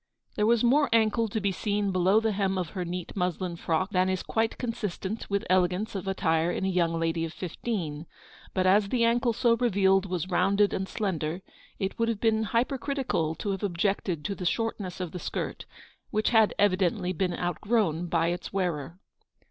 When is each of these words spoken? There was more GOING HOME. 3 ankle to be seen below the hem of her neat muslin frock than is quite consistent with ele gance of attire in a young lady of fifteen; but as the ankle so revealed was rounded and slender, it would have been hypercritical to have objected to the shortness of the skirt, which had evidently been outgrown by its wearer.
There 0.33 0.47
was 0.47 0.63
more 0.63 0.85
GOING 0.89 0.89
HOME. 0.89 0.89
3 0.93 0.99
ankle 0.99 1.27
to 1.27 1.39
be 1.41 1.51
seen 1.51 1.91
below 1.91 2.19
the 2.19 2.31
hem 2.31 2.57
of 2.57 2.69
her 2.69 2.83
neat 2.83 3.15
muslin 3.15 3.55
frock 3.55 3.91
than 3.91 4.09
is 4.09 4.23
quite 4.23 4.57
consistent 4.57 5.29
with 5.29 5.45
ele 5.47 5.67
gance 5.67 5.93
of 5.93 6.07
attire 6.07 6.49
in 6.51 6.65
a 6.65 6.69
young 6.69 6.99
lady 6.99 7.23
of 7.23 7.31
fifteen; 7.33 8.07
but 8.55 8.65
as 8.65 8.89
the 8.89 9.03
ankle 9.03 9.31
so 9.31 9.55
revealed 9.57 10.07
was 10.07 10.27
rounded 10.31 10.73
and 10.73 10.89
slender, 10.89 11.43
it 11.77 11.99
would 11.99 12.09
have 12.09 12.19
been 12.19 12.45
hypercritical 12.45 13.35
to 13.35 13.51
have 13.51 13.61
objected 13.61 14.25
to 14.25 14.33
the 14.33 14.43
shortness 14.43 14.99
of 14.99 15.11
the 15.11 15.19
skirt, 15.19 15.65
which 16.09 16.31
had 16.31 16.55
evidently 16.57 17.13
been 17.13 17.35
outgrown 17.37 18.07
by 18.07 18.29
its 18.29 18.51
wearer. 18.51 18.99